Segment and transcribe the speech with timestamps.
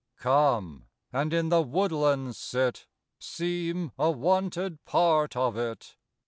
[0.17, 2.87] Come, and in the woodland sit,
[3.19, 5.95] Seem a wonted part of it.